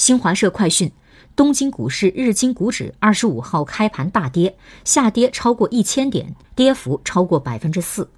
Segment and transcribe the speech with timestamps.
[0.00, 0.90] 新华社快讯
[1.36, 8.08] 东京股市日经股指二十五号开盘大跌下跌超过一千点跌幅超过百分之四。